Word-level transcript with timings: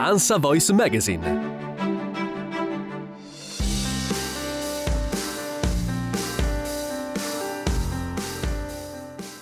Ansa 0.00 0.38
Voice 0.38 0.72
Magazine. 0.72 1.56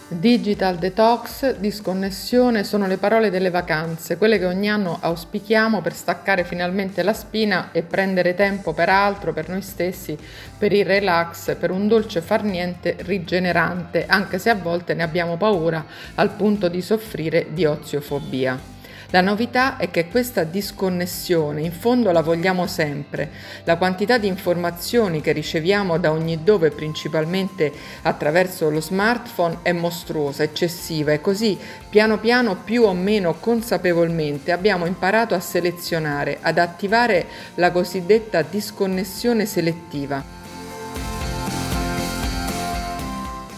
Digital 0.08 0.76
detox, 0.76 1.56
disconnessione 1.58 2.64
sono 2.64 2.86
le 2.86 2.96
parole 2.96 3.28
delle 3.28 3.50
vacanze, 3.50 4.16
quelle 4.16 4.38
che 4.38 4.46
ogni 4.46 4.70
anno 4.70 4.96
auspichiamo 4.98 5.82
per 5.82 5.92
staccare 5.92 6.42
finalmente 6.42 7.02
la 7.02 7.12
spina 7.12 7.68
e 7.70 7.82
prendere 7.82 8.34
tempo 8.34 8.72
per 8.72 8.88
altro, 8.88 9.34
per 9.34 9.50
noi 9.50 9.60
stessi, 9.60 10.16
per 10.56 10.72
il 10.72 10.86
relax, 10.86 11.54
per 11.56 11.70
un 11.70 11.86
dolce 11.86 12.22
far 12.22 12.44
niente 12.44 12.96
rigenerante, 13.00 14.06
anche 14.06 14.38
se 14.38 14.48
a 14.48 14.54
volte 14.54 14.94
ne 14.94 15.02
abbiamo 15.02 15.36
paura 15.36 15.84
al 16.14 16.30
punto 16.30 16.68
di 16.68 16.80
soffrire 16.80 17.48
di 17.50 17.66
oziofobia. 17.66 18.75
La 19.10 19.20
novità 19.20 19.76
è 19.76 19.88
che 19.88 20.08
questa 20.08 20.42
disconnessione 20.42 21.60
in 21.60 21.70
fondo 21.70 22.10
la 22.10 22.22
vogliamo 22.22 22.66
sempre. 22.66 23.30
La 23.62 23.76
quantità 23.76 24.18
di 24.18 24.26
informazioni 24.26 25.20
che 25.20 25.30
riceviamo 25.30 25.96
da 25.96 26.10
ogni 26.10 26.42
dove, 26.42 26.70
principalmente 26.70 27.72
attraverso 28.02 28.68
lo 28.68 28.80
smartphone, 28.80 29.58
è 29.62 29.70
mostruosa, 29.70 30.42
eccessiva 30.42 31.12
e 31.12 31.20
così 31.20 31.56
piano 31.88 32.18
piano, 32.18 32.56
più 32.56 32.82
o 32.82 32.94
meno 32.94 33.34
consapevolmente, 33.38 34.50
abbiamo 34.50 34.86
imparato 34.86 35.36
a 35.36 35.40
selezionare, 35.40 36.38
ad 36.40 36.58
attivare 36.58 37.26
la 37.54 37.70
cosiddetta 37.70 38.42
disconnessione 38.42 39.46
selettiva. 39.46 40.45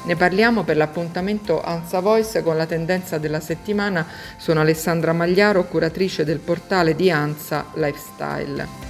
Ne 0.09 0.17
parliamo 0.17 0.63
per 0.63 0.79
l'appuntamento 0.79 1.63
Ansa 1.63 2.01
Voice 2.01 2.43
con 2.43 2.57
la 2.57 2.65
tendenza 2.65 3.19
della 3.19 3.41
settimana. 3.41 4.07
Sono 4.39 4.61
Alessandra 4.61 5.13
Magliaro, 5.13 5.67
curatrice 5.67 6.25
del 6.25 6.39
portale 6.39 6.97
di 6.97 7.11
Ansa 7.11 7.67
Lifestyle. 7.75 8.88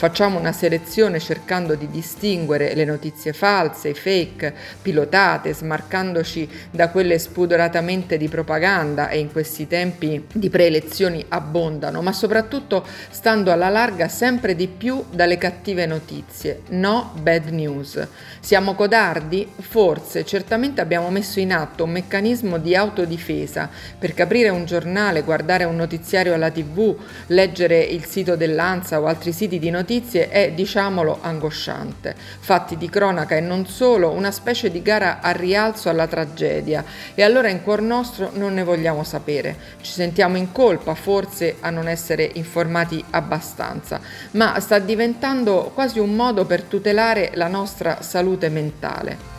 Facciamo 0.00 0.38
una 0.38 0.52
selezione 0.52 1.20
cercando 1.20 1.74
di 1.74 1.86
distinguere 1.90 2.72
le 2.74 2.86
notizie 2.86 3.34
false, 3.34 3.92
fake, 3.92 4.54
pilotate, 4.80 5.52
smarcandoci 5.52 6.48
da 6.70 6.88
quelle 6.88 7.18
spudoratamente 7.18 8.16
di 8.16 8.26
propaganda 8.26 9.10
e 9.10 9.18
in 9.18 9.30
questi 9.30 9.66
tempi 9.66 10.24
di 10.32 10.48
preelezioni 10.48 11.22
abbondano, 11.28 12.00
ma 12.00 12.14
soprattutto 12.14 12.82
stando 13.10 13.52
alla 13.52 13.68
larga 13.68 14.08
sempre 14.08 14.56
di 14.56 14.68
più 14.68 15.04
dalle 15.10 15.36
cattive 15.36 15.84
notizie. 15.84 16.62
No 16.70 17.12
bad 17.20 17.48
news. 17.48 18.02
Siamo 18.40 18.74
codardi? 18.74 19.46
Forse, 19.58 20.24
certamente 20.24 20.80
abbiamo 20.80 21.10
messo 21.10 21.40
in 21.40 21.52
atto 21.52 21.84
un 21.84 21.90
meccanismo 21.90 22.56
di 22.56 22.74
autodifesa 22.74 23.68
per 23.98 24.14
aprire 24.18 24.48
un 24.48 24.64
giornale, 24.64 25.20
guardare 25.20 25.64
un 25.64 25.76
notiziario 25.76 26.32
alla 26.32 26.50
tv, 26.50 26.96
leggere 27.26 27.80
il 27.80 28.06
sito 28.06 28.34
dell'ANSA 28.34 28.98
o 28.98 29.04
altri 29.04 29.32
siti 29.32 29.58
di 29.58 29.68
notizie 29.68 29.88
notizie 29.90 30.28
è, 30.28 30.52
diciamolo, 30.52 31.18
angosciante. 31.20 32.14
Fatti 32.14 32.76
di 32.76 32.88
cronaca 32.88 33.34
e 33.34 33.40
non 33.40 33.66
solo, 33.66 34.10
una 34.10 34.30
specie 34.30 34.70
di 34.70 34.82
gara 34.82 35.18
a 35.20 35.32
rialzo 35.32 35.88
alla 35.88 36.06
tragedia 36.06 36.84
e 37.12 37.24
allora 37.24 37.48
in 37.48 37.64
cuor 37.64 37.82
nostro 37.82 38.30
non 38.34 38.54
ne 38.54 38.62
vogliamo 38.62 39.02
sapere. 39.02 39.56
Ci 39.80 39.90
sentiamo 39.90 40.36
in 40.36 40.52
colpa 40.52 40.94
forse 40.94 41.56
a 41.58 41.70
non 41.70 41.88
essere 41.88 42.30
informati 42.34 43.04
abbastanza, 43.10 44.00
ma 44.32 44.60
sta 44.60 44.78
diventando 44.78 45.72
quasi 45.74 45.98
un 45.98 46.14
modo 46.14 46.44
per 46.44 46.62
tutelare 46.62 47.32
la 47.34 47.48
nostra 47.48 48.00
salute 48.00 48.48
mentale. 48.48 49.38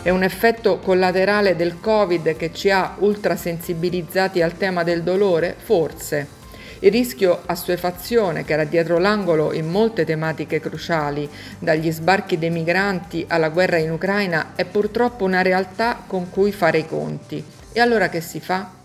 È 0.00 0.08
un 0.08 0.22
effetto 0.22 0.78
collaterale 0.78 1.54
del 1.54 1.80
Covid 1.80 2.34
che 2.34 2.50
ci 2.54 2.70
ha 2.70 2.94
ultrasensibilizzati 2.98 4.40
al 4.40 4.56
tema 4.56 4.84
del 4.84 5.02
dolore? 5.02 5.54
Forse. 5.58 6.37
Il 6.80 6.92
rischio 6.92 7.42
assuefazione 7.46 8.44
che 8.44 8.52
era 8.52 8.64
dietro 8.64 8.98
l'angolo 8.98 9.52
in 9.52 9.68
molte 9.68 10.04
tematiche 10.04 10.60
cruciali, 10.60 11.28
dagli 11.58 11.90
sbarchi 11.90 12.38
dei 12.38 12.50
migranti 12.50 13.24
alla 13.28 13.48
guerra 13.48 13.78
in 13.78 13.90
Ucraina, 13.90 14.52
è 14.54 14.64
purtroppo 14.64 15.24
una 15.24 15.42
realtà 15.42 16.02
con 16.06 16.30
cui 16.30 16.52
fare 16.52 16.78
i 16.78 16.86
conti. 16.86 17.44
E 17.72 17.80
allora 17.80 18.08
che 18.08 18.20
si 18.20 18.38
fa? 18.40 18.77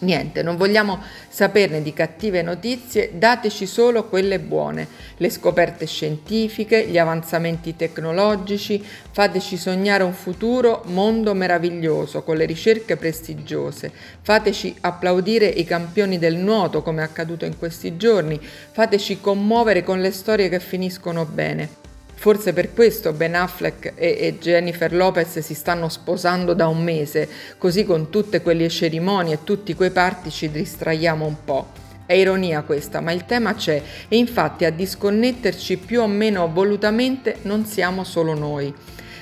Niente, 0.00 0.42
non 0.42 0.56
vogliamo 0.56 1.00
saperne 1.28 1.80
di 1.80 1.92
cattive 1.92 2.42
notizie, 2.42 3.12
dateci 3.14 3.64
solo 3.64 4.08
quelle 4.08 4.40
buone, 4.40 4.88
le 5.16 5.30
scoperte 5.30 5.86
scientifiche, 5.86 6.86
gli 6.88 6.98
avanzamenti 6.98 7.76
tecnologici, 7.76 8.84
fateci 9.12 9.56
sognare 9.56 10.02
un 10.02 10.12
futuro 10.12 10.82
mondo 10.86 11.32
meraviglioso 11.32 12.22
con 12.22 12.36
le 12.36 12.44
ricerche 12.44 12.96
prestigiose, 12.96 13.92
fateci 14.20 14.74
applaudire 14.80 15.46
i 15.46 15.64
campioni 15.64 16.18
del 16.18 16.36
nuoto 16.36 16.82
come 16.82 17.00
è 17.00 17.04
accaduto 17.04 17.44
in 17.44 17.56
questi 17.56 17.96
giorni, 17.96 18.38
fateci 18.40 19.20
commuovere 19.20 19.84
con 19.84 20.00
le 20.00 20.10
storie 20.10 20.48
che 20.48 20.58
finiscono 20.58 21.24
bene. 21.24 21.83
Forse 22.24 22.54
per 22.54 22.72
questo 22.72 23.12
Ben 23.12 23.34
Affleck 23.34 23.92
e, 23.96 24.16
e, 24.18 24.38
Jennifer 24.38 24.94
Lopez 24.94 25.40
si 25.40 25.52
stanno 25.52 25.90
sposando 25.90 26.54
da 26.54 26.68
un 26.68 26.82
mese, 26.82 27.28
così 27.58 27.84
con 27.84 28.08
tutte 28.08 28.40
quelle 28.40 28.70
cerimonie 28.70 29.34
e 29.34 29.44
tutti 29.44 29.74
quei 29.74 29.90
parti 29.90 30.30
ci 30.30 30.50
distraiamo 30.50 31.26
un 31.26 31.36
po'. 31.44 31.66
È 32.06 32.14
ironia 32.14 32.62
questa, 32.62 33.02
ma 33.02 33.12
il 33.12 33.26
tema 33.26 33.54
c'è 33.54 33.82
e 34.08 34.16
infatti 34.16 34.64
a 34.64 34.70
disconnetterci 34.70 35.76
più 35.76 36.00
o 36.00 36.06
meno 36.06 36.50
volutamente 36.50 37.40
non 37.42 37.66
siamo 37.66 38.04
solo 38.04 38.32
noi. 38.32 38.72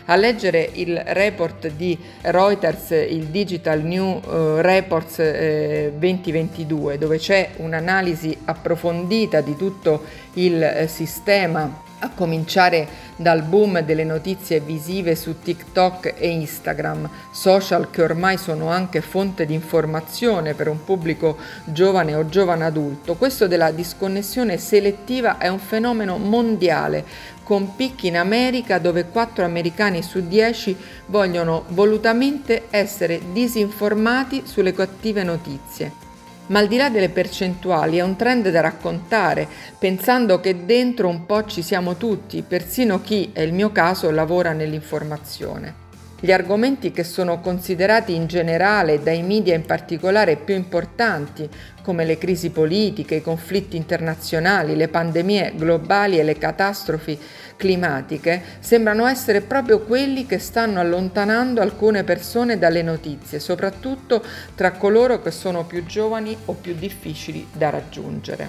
A 0.05 0.15
leggere 0.15 0.71
il 0.75 0.97
report 1.05 1.73
di 1.73 1.99
Reuters, 2.21 2.91
il 2.91 3.25
Digital 3.25 3.83
New 3.83 4.21
uh, 4.25 4.61
Reports 4.61 5.19
eh, 5.19 5.93
2022, 5.99 6.99
dove 6.99 7.19
c'è 7.19 7.51
un'analisi 7.57 8.39
approfondita 8.45 9.41
di 9.41 9.57
tutto 9.57 10.05
il 10.35 10.63
eh, 10.63 10.87
sistema 10.87 11.91
a 12.03 12.11
cominciare 12.11 13.11
dal 13.17 13.43
boom 13.43 13.81
delle 13.81 14.03
notizie 14.03 14.61
visive 14.61 15.15
su 15.15 15.39
TikTok 15.41 16.15
e 16.19 16.29
Instagram, 16.29 17.09
social 17.31 17.91
che 17.91 18.03
ormai 18.03 18.37
sono 18.37 18.69
anche 18.69 19.01
fonte 19.01 19.47
di 19.47 19.55
informazione 19.55 20.55
per 20.55 20.69
un 20.69 20.83
pubblico 20.85 21.39
giovane 21.65 22.15
o 22.15 22.27
giovane 22.27 22.65
adulto. 22.65 23.15
Questo 23.15 23.47
della 23.47 23.71
disconnessione 23.71 24.59
selettiva 24.59 25.39
è 25.39 25.47
un 25.47 25.61
fenomeno 25.61 26.19
mondiale, 26.19 27.05
con 27.45 27.77
picchi 27.77 28.09
in 28.09 28.17
America 28.17 28.79
dove 28.79 29.07
4 29.07 29.45
americani 29.45 30.03
su 30.03 30.27
10 30.27 30.77
vogliono 31.07 31.65
volutamente 31.69 32.67
essere 32.71 33.21
disinformati 33.33 34.43
sulle 34.47 34.73
cattive 34.73 35.23
notizie. 35.23 36.02
Ma 36.53 36.59
al 36.59 36.69
di 36.69 36.77
là 36.77 36.91
delle 36.91 37.09
percentuali 37.09 37.97
è 37.97 38.03
un 38.03 38.15
trend 38.15 38.51
da 38.51 38.61
raccontare, 38.61 39.49
pensando 39.79 40.39
che 40.39 40.67
dentro 40.67 41.09
un 41.09 41.25
po' 41.25 41.47
ci 41.47 41.63
siamo 41.63 41.97
tutti, 41.97 42.45
persino 42.47 43.01
chi, 43.01 43.31
è 43.33 43.41
il 43.41 43.55
mio 43.55 43.73
caso, 43.73 44.11
lavora 44.11 44.53
nell'informazione. 44.53 45.81
Gli 46.21 46.31
argomenti 46.31 46.93
che 46.93 47.05
sono 47.05 47.41
considerati 47.41 48.15
in 48.15 48.27
generale 48.27 48.93
e 48.93 49.01
dai 49.01 49.23
media 49.23 49.55
in 49.55 49.65
particolare 49.65 50.37
più 50.37 50.55
importanti, 50.55 51.49
come 51.83 52.05
le 52.05 52.19
crisi 52.19 52.51
politiche, 52.51 53.15
i 53.15 53.23
conflitti 53.23 53.79
internazionali, 53.79 54.77
le 54.77 54.89
pandemie 54.89 55.55
globali 55.57 56.19
e 56.19 56.23
le 56.23 56.37
catastrofi 56.37 57.19
climatiche, 57.63 58.43
sembrano 58.59 59.07
essere 59.07 59.41
proprio 59.41 59.83
quelli 59.83 60.27
che 60.27 60.41
stanno 60.41 60.81
allontanando 60.81 61.61
alcune 61.61 62.03
persone 62.03 62.59
dalle 62.59 62.83
notizie, 62.83 63.39
soprattutto 63.39 64.21
tra 64.57 64.73
coloro 64.73 65.23
che 65.23 65.31
sono 65.31 65.65
più 65.65 65.87
giovani 65.87 66.37
o 66.47 66.55
più 66.55 66.75
difficili 66.75 67.47
da 67.53 67.71
raggiungere. 67.71 68.49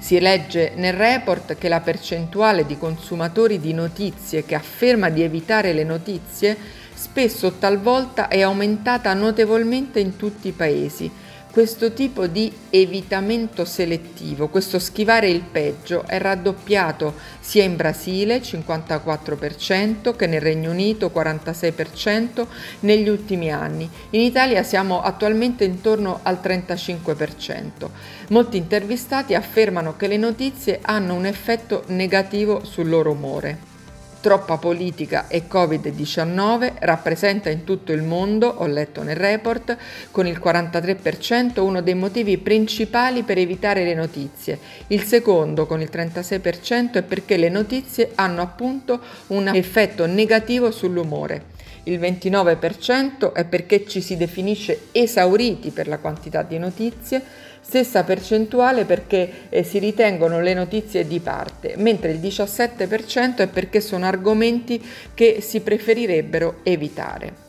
Si 0.00 0.18
legge 0.18 0.72
nel 0.74 0.94
report 0.94 1.56
che 1.56 1.68
la 1.68 1.80
percentuale 1.80 2.66
di 2.66 2.76
consumatori 2.76 3.60
di 3.60 3.72
notizie 3.72 4.44
che 4.44 4.56
afferma 4.56 5.10
di 5.10 5.22
evitare 5.22 5.72
le 5.72 5.84
notizie 5.84 6.56
spesso 6.92 7.52
talvolta 7.52 8.26
è 8.26 8.40
aumentata 8.40 9.14
notevolmente 9.14 10.00
in 10.00 10.16
tutti 10.16 10.48
i 10.48 10.52
paesi 10.52 11.08
questo 11.50 11.92
tipo 11.92 12.26
di 12.26 12.52
evitamento 12.70 13.64
selettivo, 13.64 14.48
questo 14.48 14.78
schivare 14.78 15.28
il 15.28 15.40
peggio, 15.40 16.04
è 16.06 16.18
raddoppiato 16.18 17.14
sia 17.40 17.64
in 17.64 17.76
Brasile 17.76 18.40
54% 18.40 20.14
che 20.14 20.26
nel 20.26 20.40
Regno 20.40 20.70
Unito 20.70 21.10
46% 21.14 22.46
negli 22.80 23.08
ultimi 23.08 23.50
anni. 23.50 23.88
In 24.10 24.20
Italia 24.20 24.62
siamo 24.62 25.02
attualmente 25.02 25.64
intorno 25.64 26.20
al 26.22 26.38
35%. 26.42 27.88
Molti 28.28 28.56
intervistati 28.56 29.34
affermano 29.34 29.96
che 29.96 30.06
le 30.06 30.16
notizie 30.16 30.80
hanno 30.82 31.14
un 31.14 31.26
effetto 31.26 31.84
negativo 31.88 32.64
sul 32.64 32.88
loro 32.88 33.12
umore. 33.12 33.67
Troppa 34.20 34.56
politica 34.56 35.28
e 35.28 35.44
Covid-19 35.48 36.72
rappresenta 36.80 37.50
in 37.50 37.62
tutto 37.62 37.92
il 37.92 38.02
mondo, 38.02 38.48
ho 38.48 38.66
letto 38.66 39.04
nel 39.04 39.14
report, 39.14 39.76
con 40.10 40.26
il 40.26 40.40
43% 40.42 41.60
uno 41.60 41.80
dei 41.82 41.94
motivi 41.94 42.36
principali 42.36 43.22
per 43.22 43.38
evitare 43.38 43.84
le 43.84 43.94
notizie. 43.94 44.58
Il 44.88 45.04
secondo, 45.04 45.66
con 45.66 45.80
il 45.80 45.88
36%, 45.92 46.94
è 46.94 47.02
perché 47.02 47.36
le 47.36 47.48
notizie 47.48 48.10
hanno 48.16 48.42
appunto 48.42 49.00
un 49.28 49.46
effetto 49.54 50.04
negativo 50.06 50.72
sull'umore. 50.72 51.56
Il 51.84 52.00
29% 52.00 53.32
è 53.32 53.44
perché 53.44 53.86
ci 53.86 54.00
si 54.00 54.16
definisce 54.16 54.88
esauriti 54.90 55.70
per 55.70 55.86
la 55.86 55.98
quantità 55.98 56.42
di 56.42 56.58
notizie, 56.58 57.22
stessa 57.68 58.02
percentuale 58.02 58.86
perché 58.86 59.50
eh, 59.50 59.62
si 59.62 59.78
ritengono 59.78 60.40
le 60.40 60.54
notizie 60.54 61.06
di 61.06 61.20
parte, 61.20 61.74
mentre 61.76 62.12
il 62.12 62.18
17% 62.18 63.36
è 63.36 63.46
perché 63.46 63.82
sono 63.82 64.06
argomenti 64.06 64.82
che 65.12 65.42
si 65.42 65.60
preferirebbero 65.60 66.60
evitare. 66.62 67.46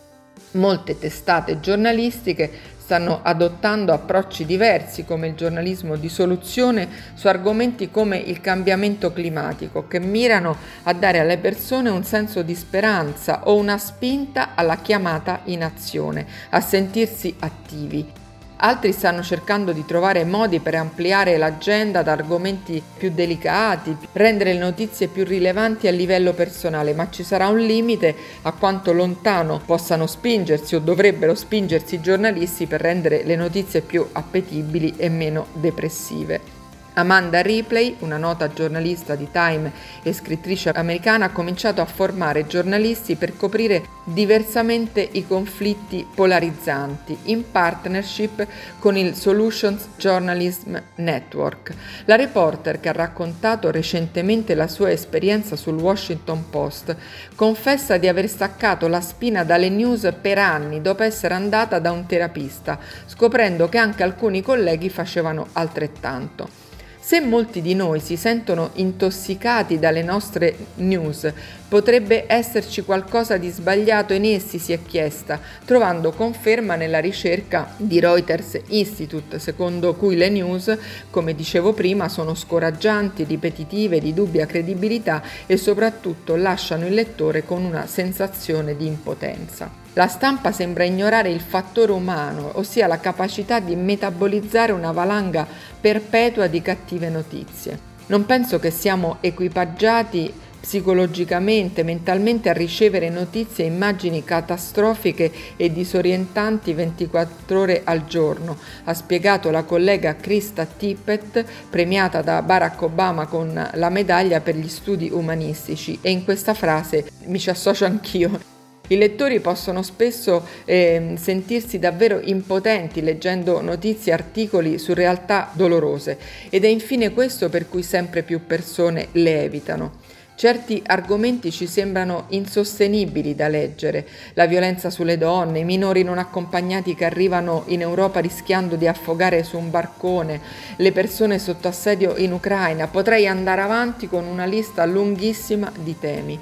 Molte 0.51 0.99
testate 0.99 1.61
giornalistiche 1.61 2.51
stanno 2.79 3.21
adottando 3.23 3.93
approcci 3.93 4.45
diversi 4.45 5.05
come 5.05 5.27
il 5.27 5.35
giornalismo 5.35 5.95
di 5.95 6.09
soluzione 6.09 6.89
su 7.13 7.27
argomenti 7.27 7.89
come 7.89 8.17
il 8.17 8.41
cambiamento 8.41 9.13
climatico 9.13 9.87
che 9.87 10.01
mirano 10.01 10.57
a 10.83 10.91
dare 10.91 11.19
alle 11.19 11.37
persone 11.37 11.89
un 11.89 12.03
senso 12.03 12.41
di 12.41 12.55
speranza 12.55 13.47
o 13.47 13.55
una 13.55 13.77
spinta 13.77 14.53
alla 14.55 14.79
chiamata 14.79 15.41
in 15.45 15.63
azione, 15.63 16.25
a 16.49 16.59
sentirsi 16.59 17.33
attivi 17.39 18.18
Altri 18.61 18.91
stanno 18.91 19.23
cercando 19.23 19.71
di 19.71 19.85
trovare 19.85 20.25
modi 20.25 20.59
per 20.59 20.75
ampliare 20.75 21.37
l'agenda 21.37 22.03
da 22.03 22.11
argomenti 22.11 22.83
più 22.97 23.09
delicati, 23.09 23.95
rendere 24.11 24.51
le 24.51 24.59
notizie 24.59 25.07
più 25.07 25.23
rilevanti 25.23 25.87
a 25.87 25.91
livello 25.91 26.33
personale, 26.33 26.93
ma 26.93 27.09
ci 27.09 27.23
sarà 27.23 27.47
un 27.47 27.59
limite 27.59 28.13
a 28.41 28.51
quanto 28.51 28.91
lontano 28.91 29.61
possano 29.65 30.07
spingersi 30.07 30.75
o 30.75 30.79
dovrebbero 30.79 31.35
spingersi 31.35 31.95
i 31.95 32.01
giornalisti 32.01 32.65
per 32.65 32.81
rendere 32.81 33.23
le 33.23 33.37
notizie 33.37 33.79
più 33.79 34.05
appetibili 34.11 34.93
e 34.97 35.07
meno 35.07 35.47
depressive. 35.53 36.58
Amanda 36.99 37.41
Ripley, 37.41 37.95
una 37.99 38.17
nota 38.17 38.51
giornalista 38.51 39.15
di 39.15 39.29
Time 39.31 39.71
e 40.03 40.11
scrittrice 40.11 40.69
americana, 40.71 41.25
ha 41.25 41.29
cominciato 41.31 41.79
a 41.79 41.85
formare 41.85 42.45
giornalisti 42.45 43.15
per 43.15 43.37
coprire 43.37 43.83
diversamente 44.03 45.07
i 45.13 45.25
conflitti 45.25 46.05
polarizzanti 46.13 47.17
in 47.23 47.49
partnership 47.49 48.45
con 48.79 48.97
il 48.97 49.15
Solutions 49.15 49.87
Journalism 49.97 50.75
Network. 50.95 51.73
La 52.03 52.17
reporter 52.17 52.81
che 52.81 52.89
ha 52.89 52.93
raccontato 52.93 53.71
recentemente 53.71 54.53
la 54.53 54.67
sua 54.67 54.91
esperienza 54.91 55.55
sul 55.55 55.79
Washington 55.79 56.49
Post 56.49 56.95
confessa 57.33 57.97
di 57.97 58.09
aver 58.09 58.27
staccato 58.27 58.89
la 58.89 58.99
spina 58.99 59.45
dalle 59.45 59.69
news 59.69 60.11
per 60.21 60.37
anni 60.37 60.81
dopo 60.81 61.03
essere 61.03 61.33
andata 61.33 61.79
da 61.79 61.91
un 61.91 62.05
terapista, 62.05 62.77
scoprendo 63.05 63.69
che 63.69 63.77
anche 63.77 64.03
alcuni 64.03 64.41
colleghi 64.41 64.89
facevano 64.89 65.47
altrettanto. 65.53 66.68
Se 67.09 67.19
molti 67.21 67.63
di 67.63 67.73
noi 67.73 68.01
si 68.01 68.15
sentono 68.15 68.69
intossicati 68.73 69.79
dalle 69.79 70.03
nostre 70.03 70.55
news, 70.75 71.33
potrebbe 71.67 72.25
esserci 72.27 72.83
qualcosa 72.83 73.37
di 73.37 73.49
sbagliato 73.49 74.13
in 74.13 74.25
essi, 74.25 74.59
si 74.59 74.73
è 74.73 74.83
chiesta, 74.85 75.39
trovando 75.65 76.11
conferma 76.11 76.75
nella 76.75 76.99
ricerca 76.99 77.73
di 77.77 77.99
Reuters 77.99 78.59
Institute, 78.67 79.39
secondo 79.39 79.95
cui 79.95 80.17
le 80.17 80.29
news, 80.29 80.77
come 81.09 81.33
dicevo 81.33 81.73
prima, 81.73 82.09
sono 82.09 82.35
scoraggianti, 82.35 83.23
ripetitive, 83.23 83.99
di 83.99 84.13
dubbia 84.13 84.45
credibilità 84.45 85.23
e 85.47 85.57
soprattutto 85.57 86.35
lasciano 86.35 86.85
il 86.85 86.93
lettore 86.93 87.43
con 87.43 87.63
una 87.63 87.87
sensazione 87.87 88.77
di 88.77 88.85
impotenza. 88.85 89.88
La 89.99 90.07
stampa 90.07 90.53
sembra 90.53 90.85
ignorare 90.85 91.29
il 91.29 91.41
fattore 91.41 91.91
umano, 91.91 92.51
ossia 92.53 92.87
la 92.87 93.01
capacità 93.01 93.59
di 93.59 93.75
metabolizzare 93.75 94.71
una 94.71 94.93
valanga 94.93 95.45
perpetua 95.81 96.47
di 96.47 96.61
cattive 96.61 97.09
notizie. 97.09 97.77
Non 98.05 98.25
penso 98.25 98.59
che 98.59 98.71
siamo 98.71 99.17
equipaggiati 99.19 100.33
psicologicamente, 100.57 101.83
mentalmente 101.83 102.47
a 102.47 102.53
ricevere 102.53 103.09
notizie 103.09 103.65
e 103.65 103.67
immagini 103.67 104.23
catastrofiche 104.23 105.33
e 105.57 105.69
disorientanti 105.69 106.71
24 106.71 107.59
ore 107.59 107.81
al 107.83 108.05
giorno, 108.05 108.57
ha 108.85 108.93
spiegato 108.93 109.51
la 109.51 109.63
collega 109.63 110.15
Krista 110.15 110.63
Tippett, 110.63 111.43
premiata 111.69 112.21
da 112.21 112.41
Barack 112.41 112.81
Obama 112.83 113.25
con 113.25 113.69
la 113.73 113.89
medaglia 113.89 114.39
per 114.39 114.55
gli 114.55 114.69
studi 114.69 115.09
umanistici 115.11 115.99
e 116.01 116.09
in 116.09 116.23
questa 116.23 116.53
frase 116.53 117.11
mi 117.25 117.37
ci 117.37 117.49
associo 117.49 117.83
anch'io. 117.83 118.48
I 118.91 118.97
lettori 118.97 119.39
possono 119.39 119.83
spesso 119.83 120.43
eh, 120.65 121.13
sentirsi 121.15 121.77
davvero 121.77 122.19
impotenti 122.23 123.01
leggendo 123.01 123.61
notizie 123.61 124.11
articoli 124.13 124.79
su 124.79 124.95
realtà 124.95 125.51
dolorose 125.53 126.17
ed 126.49 126.65
è 126.65 126.67
infine 126.67 127.13
questo 127.13 127.49
per 127.49 127.69
cui 127.69 127.83
sempre 127.83 128.23
più 128.23 128.47
persone 128.47 129.09
le 129.11 129.43
evitano. 129.43 129.91
Certi 130.33 130.81
argomenti 130.83 131.51
ci 131.51 131.67
sembrano 131.67 132.25
insostenibili 132.29 133.35
da 133.35 133.47
leggere, 133.47 134.07
la 134.33 134.47
violenza 134.47 134.89
sulle 134.89 135.19
donne, 135.19 135.59
i 135.59 135.65
minori 135.65 136.01
non 136.01 136.17
accompagnati 136.17 136.95
che 136.95 137.05
arrivano 137.05 137.65
in 137.67 137.81
Europa 137.81 138.19
rischiando 138.21 138.75
di 138.75 138.87
affogare 138.87 139.43
su 139.43 139.57
un 139.57 139.69
barcone, 139.69 140.41
le 140.77 140.91
persone 140.93 141.37
sotto 141.37 141.67
assedio 141.67 142.15
in 142.15 142.31
Ucraina, 142.31 142.87
potrei 142.87 143.27
andare 143.27 143.61
avanti 143.61 144.07
con 144.07 144.25
una 144.25 144.45
lista 144.45 144.83
lunghissima 144.85 145.71
di 145.77 145.99
temi. 145.99 146.39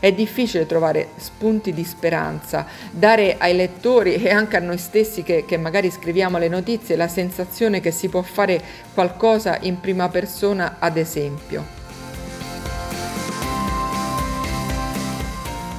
È 0.00 0.12
difficile 0.12 0.64
trovare 0.64 1.10
spunti 1.16 1.74
di 1.74 1.84
speranza, 1.84 2.66
dare 2.90 3.36
ai 3.38 3.54
lettori 3.54 4.14
e 4.14 4.30
anche 4.30 4.56
a 4.56 4.60
noi 4.60 4.78
stessi 4.78 5.22
che, 5.22 5.44
che 5.44 5.58
magari 5.58 5.90
scriviamo 5.90 6.38
le 6.38 6.48
notizie 6.48 6.96
la 6.96 7.06
sensazione 7.06 7.80
che 7.80 7.90
si 7.90 8.08
può 8.08 8.22
fare 8.22 8.60
qualcosa 8.94 9.58
in 9.60 9.78
prima 9.78 10.08
persona, 10.08 10.76
ad 10.78 10.96
esempio. 10.96 11.79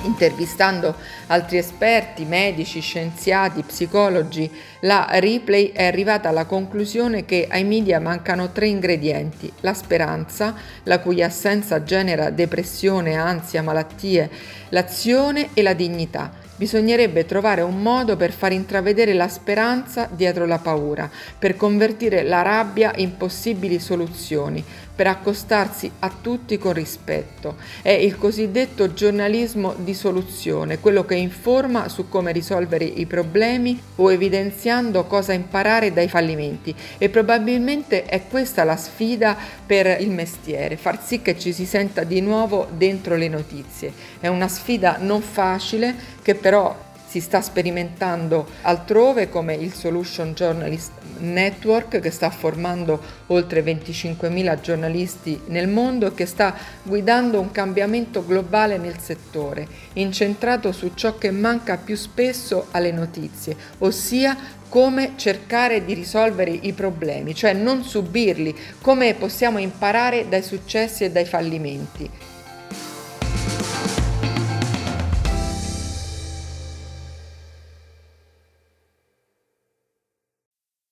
Intervistando 0.03 0.95
altri 1.27 1.57
esperti, 1.57 2.25
medici, 2.25 2.79
scienziati, 2.79 3.61
psicologi, 3.61 4.49
la 4.81 5.07
Ripley 5.13 5.71
è 5.71 5.85
arrivata 5.85 6.29
alla 6.29 6.45
conclusione 6.45 7.23
che 7.23 7.47
ai 7.47 7.63
media 7.63 7.99
mancano 7.99 8.51
tre 8.51 8.67
ingredienti, 8.67 9.51
la 9.59 9.75
speranza, 9.75 10.55
la 10.83 10.99
cui 10.99 11.21
assenza 11.21 11.83
genera 11.83 12.31
depressione, 12.31 13.15
ansia, 13.15 13.61
malattie, 13.61 14.29
l'azione 14.69 15.49
e 15.53 15.61
la 15.61 15.73
dignità. 15.73 16.31
Bisognerebbe 16.55 17.25
trovare 17.25 17.61
un 17.61 17.81
modo 17.81 18.15
per 18.15 18.31
far 18.31 18.51
intravedere 18.51 19.13
la 19.13 19.27
speranza 19.27 20.07
dietro 20.11 20.45
la 20.45 20.59
paura, 20.59 21.09
per 21.37 21.55
convertire 21.55 22.23
la 22.23 22.41
rabbia 22.43 22.91
in 22.97 23.17
possibili 23.17 23.79
soluzioni, 23.79 24.63
per 25.01 25.09
accostarsi 25.09 25.91
a 25.97 26.11
tutti 26.21 26.59
con 26.59 26.73
rispetto. 26.73 27.55
È 27.81 27.89
il 27.89 28.19
cosiddetto 28.19 28.93
giornalismo 28.93 29.73
di 29.75 29.95
soluzione, 29.95 30.77
quello 30.77 31.05
che 31.05 31.15
informa 31.15 31.89
su 31.89 32.07
come 32.07 32.31
risolvere 32.31 32.83
i 32.83 33.07
problemi 33.07 33.81
o 33.95 34.11
evidenziando 34.11 35.05
cosa 35.05 35.33
imparare 35.33 35.91
dai 35.91 36.07
fallimenti 36.07 36.75
e 36.99 37.09
probabilmente 37.09 38.05
è 38.05 38.27
questa 38.27 38.63
la 38.63 38.77
sfida 38.77 39.35
per 39.65 39.99
il 39.99 40.11
mestiere, 40.11 40.77
far 40.77 41.03
sì 41.03 41.23
che 41.23 41.35
ci 41.39 41.51
si 41.51 41.65
senta 41.65 42.03
di 42.03 42.21
nuovo 42.21 42.67
dentro 42.71 43.15
le 43.15 43.27
notizie. 43.27 43.91
È 44.19 44.27
una 44.27 44.47
sfida 44.47 44.97
non 44.99 45.23
facile 45.23 45.95
che 46.21 46.35
però 46.35 46.89
si 47.11 47.19
sta 47.19 47.41
sperimentando 47.41 48.47
altrove 48.61 49.27
come 49.27 49.53
il 49.53 49.73
Solution 49.73 50.31
Journalist 50.31 50.91
Network 51.17 51.99
che 51.99 52.09
sta 52.09 52.29
formando 52.29 53.01
oltre 53.27 53.61
25.000 53.61 54.61
giornalisti 54.61 55.41
nel 55.47 55.67
mondo 55.67 56.07
e 56.07 56.13
che 56.13 56.25
sta 56.25 56.55
guidando 56.83 57.41
un 57.41 57.51
cambiamento 57.51 58.25
globale 58.25 58.77
nel 58.77 58.97
settore, 58.99 59.67
incentrato 59.93 60.71
su 60.71 60.91
ciò 60.93 61.17
che 61.17 61.31
manca 61.31 61.75
più 61.75 61.97
spesso 61.97 62.67
alle 62.71 62.93
notizie, 62.93 63.57
ossia 63.79 64.37
come 64.69 65.15
cercare 65.17 65.83
di 65.83 65.93
risolvere 65.93 66.51
i 66.51 66.71
problemi, 66.71 67.35
cioè 67.35 67.51
non 67.51 67.83
subirli, 67.83 68.55
come 68.79 69.15
possiamo 69.15 69.57
imparare 69.57 70.29
dai 70.29 70.43
successi 70.43 71.03
e 71.03 71.11
dai 71.11 71.25
fallimenti. 71.25 72.09